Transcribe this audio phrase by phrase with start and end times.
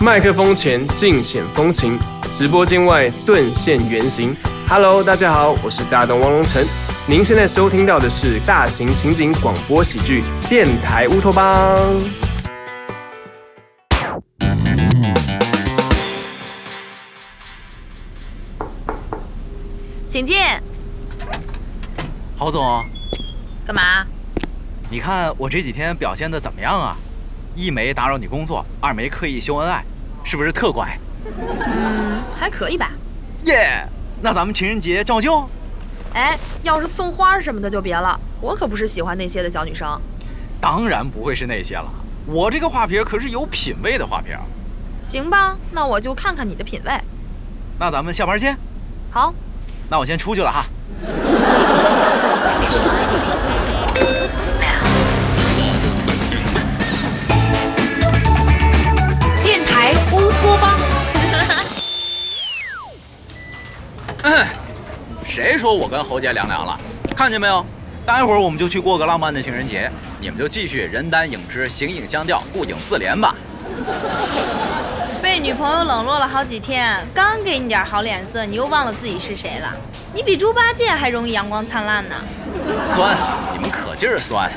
[0.00, 1.98] 麦克风前尽显风情，
[2.30, 4.32] 直播间外顿现原形。
[4.68, 6.64] Hello，大家好，我是大东汪龙城。
[7.04, 11.76] 您现在收听到的是大型情景广播喜剧《电台乌托邦》。
[20.08, 20.36] 请进。
[22.36, 22.84] 郝总，
[23.66, 24.06] 干嘛？
[24.88, 26.96] 你看我这几天表现的怎么样啊？
[27.54, 29.84] 一没打扰你工作，二没刻意秀恩爱，
[30.24, 30.96] 是不是特乖？
[31.26, 32.92] 嗯，还可以吧。
[33.44, 33.84] 耶，
[34.20, 35.48] 那咱们情人节照旧。
[36.14, 40.00] 哎，要是送花什么的就别了，我可不是喜欢那些的小女生。
[40.60, 41.90] 当然不会是那些了，
[42.26, 44.36] 我这个花瓶可是有品位的花瓶。
[45.00, 46.92] 行吧，那我就看看你的品位。
[47.78, 48.56] 那咱们下班见。
[49.10, 49.32] 好。
[49.90, 50.66] 那我先出去了哈。
[64.22, 64.46] 嗯，
[65.24, 66.78] 谁说我跟侯杰凉凉了？
[67.16, 67.64] 看见没有？
[68.06, 73.34] 待会儿我们就去过个浪漫的情人节，你们就继续人单影只，形影相吊，顾影自怜吧。
[75.20, 79.74] 被女朋友冷落了好几天，刚给你点好脸色，你又忘了自己是谁了？
[80.14, 82.14] 你比猪八戒还容易阳光灿烂呢。
[82.94, 83.14] 酸，
[83.52, 84.50] 你们可劲儿酸。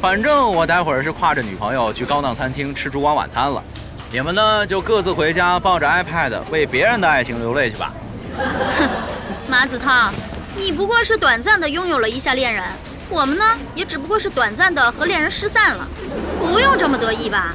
[0.00, 3.62] 反正我待会儿是挎着女朋友去高档餐厅吃烛光晚餐了，
[4.10, 7.90] 你们呢就各自回家抱着 iPad 为别人的爱情流泪去吧。
[8.36, 8.88] 哼，
[9.48, 10.10] 马子涛，
[10.56, 12.64] 你不过是短暂的拥有了一下恋人，
[13.08, 13.44] 我们呢
[13.74, 15.86] 也只不过是短暂的和恋人失散了，
[16.40, 17.54] 不用这么得意吧？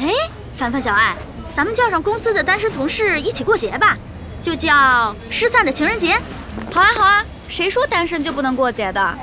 [0.00, 0.08] 哎，
[0.56, 1.14] 凡凡小爱，
[1.52, 3.96] 咱们叫上公司的单身同事一起过节吧，
[4.42, 6.18] 就叫失散的情人节。
[6.72, 9.18] 好啊好啊，谁说单身就不能过节的？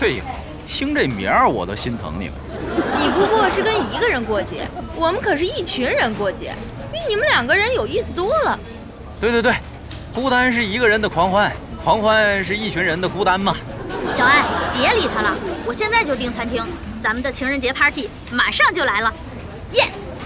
[0.00, 0.22] 嘿，
[0.66, 2.34] 听这名儿我都心疼你们。
[3.00, 6.54] 你不过是跟一个人过节，我们可是一群人过节，
[6.92, 8.58] 比你们两个人有意思多了。
[9.20, 9.54] 对对对，
[10.14, 11.52] 孤单是一个人的狂欢，
[11.82, 13.56] 狂欢是一群人的孤单嘛。
[14.10, 15.36] 小爱，别理他了，
[15.66, 16.64] 我现在就订餐厅，
[17.00, 19.12] 咱们的情人节 party 马上就来了。
[19.74, 20.18] Yes。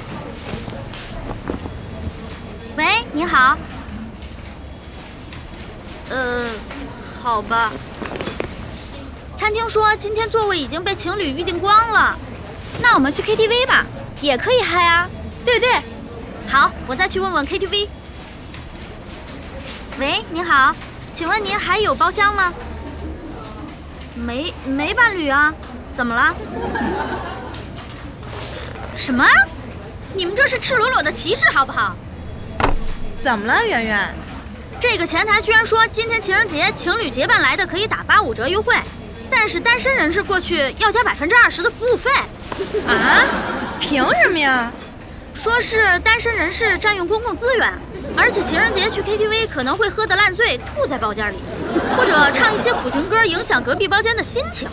[2.76, 3.56] 喂，你好。
[6.10, 6.46] 呃，
[7.22, 7.72] 好吧。
[9.34, 12.14] 餐厅说今天座位已经被情侣预定光了，
[12.82, 13.86] 那我们去 KTV 吧，
[14.20, 15.08] 也可以嗨啊。
[15.44, 15.80] 对对，
[16.46, 17.88] 好，我再去问问 KTV。
[19.98, 20.74] 喂，您好，
[21.12, 22.52] 请问您还有包厢吗？
[24.14, 25.52] 没没伴侣啊？
[25.90, 26.34] 怎么了？
[28.96, 29.26] 什么？
[30.14, 31.94] 你们这是赤裸裸的歧视，好不好？
[33.20, 34.14] 怎么了，圆圆？
[34.80, 38.74] 这个前台居然说今天情人节情侣结伴来的可以打八五折优惠，
[39.30, 42.10] 但是单身人士过去要加百分之二十的服务费。
[42.88, 43.22] 啊？
[43.78, 44.72] 凭什么呀？
[45.34, 47.72] 说是单身人士占用公共资源，
[48.16, 51.36] 而且情人节去 KTV 可能会喝得烂醉，吐在包间里，
[51.96, 54.68] 或者唱一些苦情歌，影响隔壁包间的心情。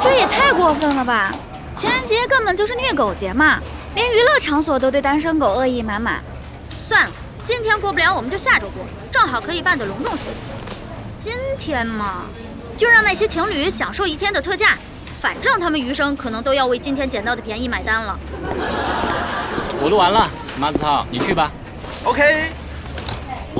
[0.00, 1.30] 这也太过分了吧！
[1.74, 3.58] 情人节根本就是虐狗节嘛，
[3.94, 6.22] 连娱乐场所都对单身狗恶意满满。
[6.76, 7.10] 算了，
[7.44, 10.28] 今天过不了，我们就下周过，正好可以办得隆重些。
[11.16, 12.24] 今天嘛，
[12.76, 14.76] 就让那些情侣享受一天的特价，
[15.20, 18.18] 反正他们余生可能都要为今天捡到的便宜买单了。
[19.80, 20.28] 我录完了，
[20.58, 21.50] 马子涛，你去吧。
[22.04, 22.50] OK，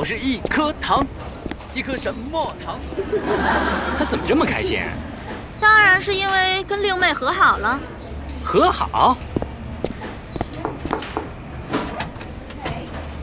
[0.03, 1.07] 我是一颗糖，
[1.73, 2.77] 一颗什么糖？
[3.97, 4.81] 他怎么这么开心？
[5.61, 7.79] 当然是因为跟令妹和好了。
[8.43, 9.17] 和好？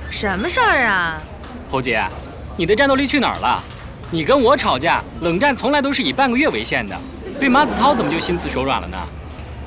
[0.10, 1.22] 什么事儿啊？
[1.70, 2.02] 侯杰，
[2.56, 3.62] 你的战斗力去哪儿了？
[4.10, 6.98] 你跟我吵架，冷战从来都是以半个月为限的，
[7.42, 8.98] 对马子涛怎么就心慈手软了呢？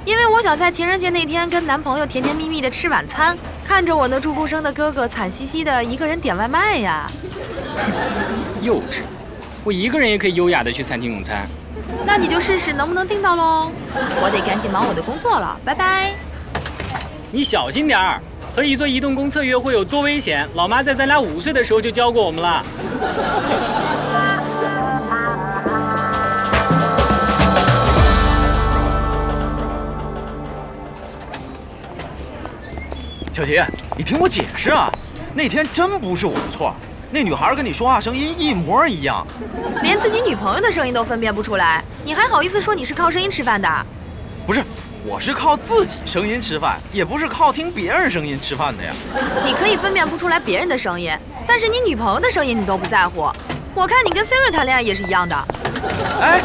[0.04, 7.08] 因为我想在情人节那天跟男朋友甜甜蜜蜜的吃晚餐，看着我那住孤生的哥哥惨兮兮的一个人点外卖呀。
[8.60, 9.02] 幼稚，
[9.62, 11.48] 我一个人也可以优雅的去餐厅用餐。
[12.04, 13.70] 那你就试试能不能订到喽。
[14.20, 16.12] 我得赶紧忙我的工作了，拜拜。
[17.30, 18.20] 你小心点儿，
[18.56, 20.48] 和一座移动公厕约会有多危险？
[20.54, 22.64] 老妈在咱俩五岁的时候就教过我们了。
[33.32, 33.58] 小琪，
[33.96, 34.92] 你听我解释啊，
[35.32, 36.74] 那天真不是我的错，
[37.10, 39.26] 那女孩跟你说话声音一模一样，
[39.82, 43.86] 连自己女朋友的声音都分辨不出来，你还好意思说你是靠声音吃饭的？
[44.46, 44.62] 不是，
[45.06, 48.92] 我是靠自己声音吃饭，也不是靠听别人声音吃饭的呀。
[49.46, 51.10] 你可以分辨不出来别人的声音，
[51.46, 53.30] 但是你女朋友的声音你都不在乎。
[53.74, 55.34] 我看你跟 Siri 谈恋爱也是一样的。
[56.20, 56.42] 哎，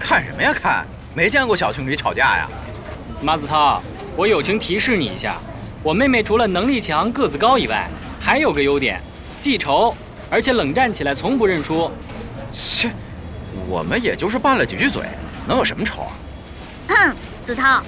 [0.00, 0.86] 看什么呀看？
[1.12, 2.48] 没见过小情侣吵架呀。
[3.20, 3.80] 马子涛，
[4.16, 5.36] 我友情提示你一下，
[5.82, 7.86] 我妹妹除了能力强、个子高以外，
[8.18, 8.98] 还有个优点，
[9.38, 9.94] 记仇，
[10.30, 11.90] 而且冷战起来从不认输。
[12.50, 12.90] 切，
[13.68, 15.02] 我们也就是拌了几句嘴，
[15.46, 16.08] 能有什么仇啊？
[16.88, 17.82] 哼，子韬，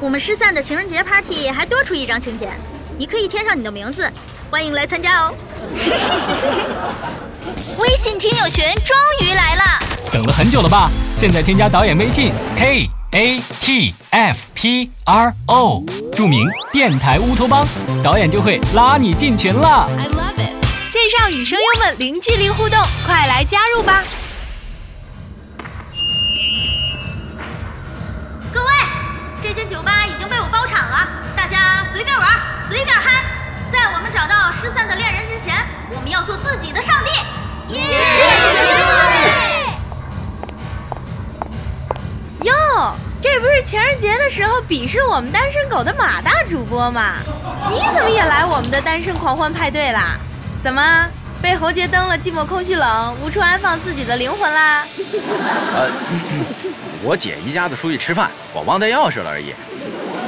[0.00, 2.50] 我们失散的情人节 party 还多出一张请柬，
[2.98, 4.10] 你可以添上你的名字，
[4.50, 5.32] 欢迎来参加哦。
[7.78, 9.62] 微信听友群终于来了，
[10.10, 10.90] 等了很久了吧？
[11.14, 15.84] 现在添加导演微信 k a t f p r o，
[16.16, 17.66] 著名电台乌托邦，
[18.02, 19.86] 导演就会拉你进群了。
[19.98, 20.48] I love it。
[20.88, 24.02] 线上与声优们零距离互动，快来加入吧！
[28.50, 28.70] 各位，
[29.42, 31.06] 这间酒吧已经被我包场了，
[31.36, 32.26] 大家随便玩，
[32.70, 33.24] 随便嗨。
[33.70, 35.62] 在我们找到失散的恋人之前，
[35.94, 37.10] 我们要做自己的上帝。
[37.74, 37.78] 哟，
[43.34, 47.14] 这不是情人节的时候鄙视我们单身狗的马大主播吗？
[47.70, 50.18] 你怎么也来我们的单身狂欢派对啦？
[50.62, 51.08] 怎么
[51.40, 54.86] 被侯杰登了寂寞空虚冷，无处安放自己的灵魂啦？
[55.74, 55.88] 呃，
[57.02, 59.54] 我姐一家子出去吃饭，我忘带钥匙了而已。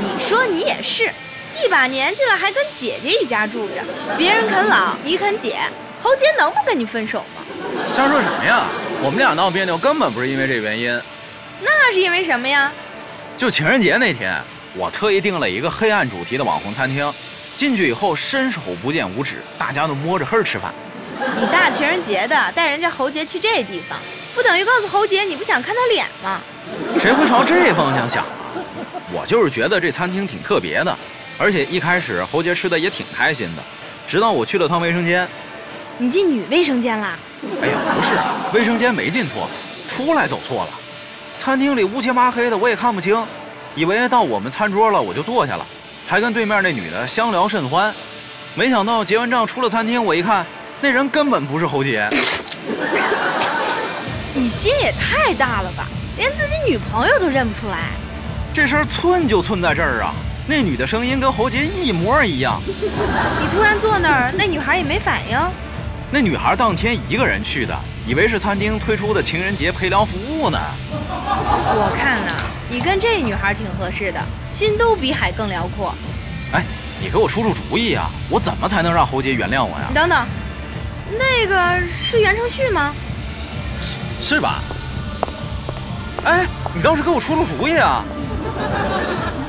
[0.01, 1.05] 你说你也是，
[1.63, 3.85] 一把年纪了还跟姐姐一家住着，
[4.17, 5.59] 别人啃老，你啃姐，
[6.03, 7.43] 侯杰能不跟你分手吗？
[7.95, 8.65] 瞎说什么呀？
[9.03, 10.99] 我们俩闹别扭根本不是因为这原因。
[11.61, 12.73] 那是因为什么呀？
[13.37, 14.41] 就情人节那天，
[14.75, 17.13] 我特意订了一个黑暗主题的网红餐厅，
[17.57, 20.73] 进去以后伸手不见五指，大家都摸着黑儿吃饭。
[21.37, 23.99] 你大情人节的带人家侯杰去这地方，
[24.37, 26.41] 不等于告诉侯杰你不想看他脸吗？
[27.01, 28.31] 谁会朝这方向想啊？
[29.13, 30.97] 我就是觉得这餐厅挺特别的，
[31.37, 33.63] 而且一开始侯杰吃的也挺开心的，
[34.07, 35.27] 直到我去了趟卫生间。
[35.99, 37.17] 你进女卫生间啦？
[37.61, 38.15] 哎呀，不是，
[38.57, 39.49] 卫生间没进错，
[39.89, 40.71] 出来走错了。
[41.39, 43.23] 餐厅里乌漆麻黑的，我也看不清，
[43.75, 45.67] 以为到我们餐桌了，我就坐下了，
[46.07, 47.95] 还跟对面那女的相聊甚欢。
[48.55, 50.47] 没想到结完账出了餐厅，我一看，
[50.81, 52.09] 那人根本不是侯杰。
[54.33, 55.87] 你心也太大了吧，
[56.17, 57.79] 连自己女朋友都认不出来。
[58.53, 60.15] 这事儿寸就寸在这儿啊！
[60.47, 62.61] 那女的声音跟侯杰一模一样。
[62.67, 65.39] 你突然坐那儿，那女孩也没反应。
[66.11, 67.77] 那女孩当天一个人去的，
[68.07, 70.59] 以为是餐厅推出的情人节陪聊服务呢。
[71.77, 72.33] 我看呐，
[72.71, 74.21] 你跟这女孩挺合适的，
[74.53, 75.93] 心都比海更辽阔。
[76.53, 76.65] 哎，
[77.01, 78.09] 你给我出出主意啊！
[78.31, 79.95] 我怎么才能让侯杰原谅我呀你？
[79.95, 80.25] 等等，
[81.19, 82.95] 那个是袁承旭吗？
[84.21, 84.63] 是吧？
[86.25, 88.05] 哎，你倒是给我出出主意啊！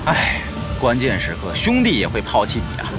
[0.08, 0.42] 哎，
[0.80, 2.90] 关键时刻兄弟也会抛弃你啊！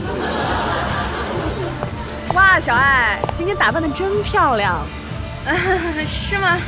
[2.34, 4.87] 哇，小爱，今天打扮的真漂亮。
[6.06, 6.58] 是吗？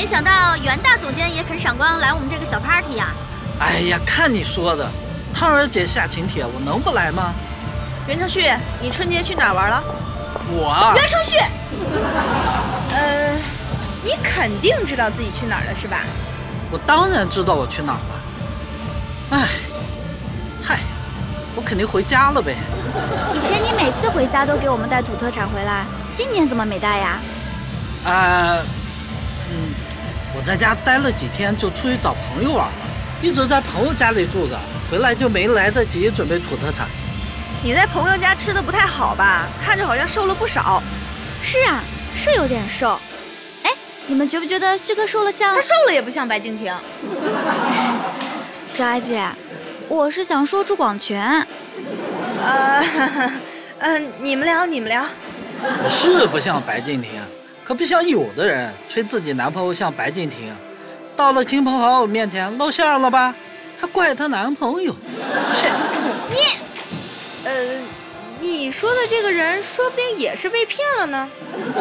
[0.00, 3.08] 没想到袁大总监也肯赏光来我们这个小 party 呀、
[3.58, 4.90] 哎呀，看你说的，
[5.34, 7.34] 汤儿姐下请帖，我能不来吗？
[8.08, 8.50] 袁承旭，
[8.80, 9.84] 你春节去哪儿玩了？
[10.48, 11.36] 我啊，袁承旭，
[12.94, 13.36] 呃，
[14.02, 15.98] 你肯定知道自己去哪儿了是吧？
[16.70, 19.38] 我当然知道我去哪儿了。
[19.38, 19.48] 哎，
[20.64, 20.78] 嗨，
[21.54, 22.56] 我肯定回家了呗。
[23.34, 27.20] 以前你每次回家都给我们带土特产回来，今年怎么没带呀？
[28.06, 28.64] 啊、嗯，
[30.40, 32.72] 我在家待了几天，就出去找朋友玩了，
[33.20, 34.58] 一直在朋友家里住着，
[34.90, 36.86] 回来就没来得及准备土特产。
[37.62, 39.44] 你在朋友家吃的不太好吧？
[39.62, 40.82] 看着好像瘦了不少。
[41.42, 41.84] 是啊，
[42.16, 42.98] 是有点瘦。
[43.64, 43.70] 哎，
[44.06, 45.60] 你们觉不觉得旭哥瘦了像他？
[45.60, 46.74] 瘦了也不像白敬亭。
[48.66, 49.22] 小艾姐，
[49.88, 51.46] 我是想说朱广权。
[52.42, 52.82] 呃，
[53.80, 55.04] 嗯、 你们聊，你们聊。
[55.84, 57.10] 我是不像白敬亭，
[57.64, 60.54] 可不像有的人吹自己男朋友像白敬亭，
[61.16, 63.34] 到了亲朋好友面前露馅了吧，
[63.78, 64.94] 还怪她男朋友。
[65.52, 65.70] 切，
[66.30, 66.36] 你
[67.44, 67.78] 呃，
[68.40, 71.30] 你说的这个人，说不定也是被骗了呢。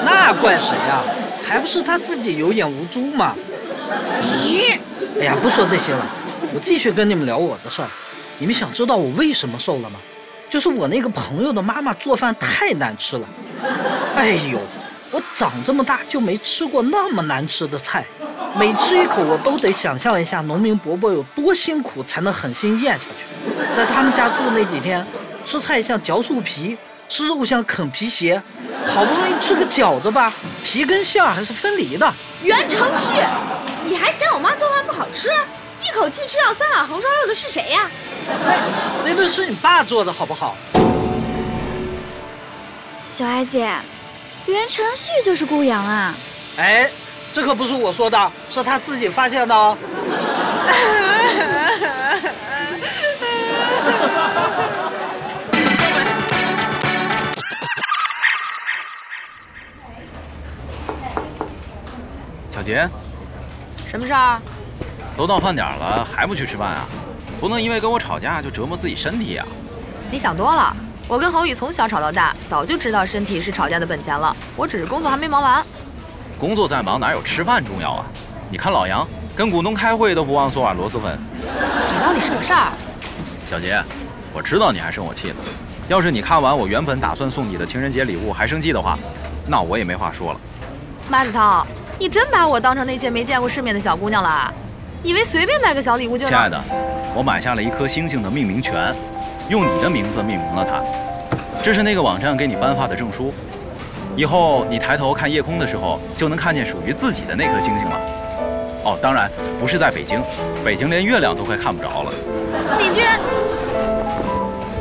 [0.06, 1.02] 那怪谁呀、
[1.44, 3.36] 还不是他自己有眼无珠吗。
[4.44, 4.80] 你
[5.20, 6.06] 哎呀，不说这些了，
[6.54, 7.88] 我继续跟你们聊我的事儿。
[8.38, 10.00] 你们想知道我为什么瘦了吗？
[10.50, 13.28] 就是我那个朋友的妈妈做饭太难吃了。
[14.16, 14.60] 哎呦，
[15.12, 18.06] 我长这么大就没吃过那么难吃的菜，
[18.56, 23.76] 每吃一口我都得想象一下农民伯伯有多辛苦才能狠心咽下去。
[23.76, 25.06] 在他们家住那几天，
[25.44, 28.42] 吃菜像嚼树皮，吃肉像啃皮鞋，
[28.86, 30.32] 好不容易吃个饺子吧，
[30.64, 32.14] 皮跟馅儿还是分离的。
[32.44, 33.14] 袁承旭，
[33.84, 35.30] 你还嫌我妈做饭不好吃？
[35.82, 37.90] 一口气吃掉三碗红烧肉的是谁呀？
[39.04, 40.56] 那顿是你爸做的好不好？
[43.00, 43.72] 小艾姐，
[44.46, 46.14] 袁承旭就是顾阳啊！
[46.58, 46.90] 哎，
[47.32, 49.78] 这可不是我说的，是他自己发现的哦。
[62.50, 62.90] 小杰，
[63.90, 64.42] 什么事儿？
[65.16, 66.88] 都到饭点了，还不去吃饭啊？
[67.40, 69.46] 不能因为跟我吵架就折磨自己身体呀！
[70.12, 70.76] 你想多了。
[71.10, 74.34] 我跟侯宇从小吵到大，早就知道身体是吵架的本钱了。
[74.56, 75.66] 我只是工作还没忙完。
[76.40, 78.06] 工作再忙哪有吃饭重要啊？
[78.52, 81.18] 你看老杨跟股东开会都不忘送碗螺蛳粉。
[81.42, 82.72] 你到底什么事儿？
[83.50, 83.82] 小杰，
[84.32, 85.38] 我知道你还生我气呢。
[85.88, 88.96] 要是你看完我原本打算送你的情人节礼物还生气的话，
[89.48, 90.40] 那我也没话说了。
[91.10, 91.66] 马子涛，
[91.98, 94.54] 你真把我当成那些没见过世面的小姑娘了？
[95.02, 96.30] 以为随便买个小礼物就能？
[96.30, 96.64] 亲爱的，
[97.16, 98.94] 我买下了一颗星星的命名权，
[99.50, 100.82] 用你的名字命名了它。
[101.62, 103.34] 这是那个网站给你颁发的证书，
[104.16, 108.00] 以后你抬头看夜空的时候，就能看见属于自己的那颗星星了。
[108.86, 109.30] 哦，当然
[109.60, 110.22] 不是在北京，
[110.64, 112.12] 北京连月亮都快看不着了。
[112.80, 113.20] 你居然！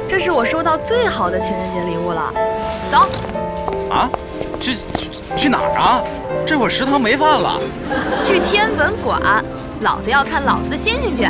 [0.06, 2.32] 这是我收到最好的情人节礼物了。
[2.90, 3.08] 走。
[3.90, 4.08] 啊？
[4.60, 6.00] 去去去哪儿啊？
[6.46, 7.58] 这会儿食堂没饭了。
[8.24, 9.44] 去天文馆，
[9.80, 11.28] 老子要看老子的星星去。